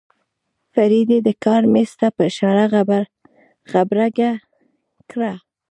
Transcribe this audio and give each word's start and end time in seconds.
فريدې 0.73 1.17
د 1.27 1.29
کار 1.43 1.61
مېز 1.73 1.91
ته 1.99 2.07
په 2.15 2.21
اشاره 2.29 2.63
غبرګه 3.73 4.31
کړه. 5.11 5.33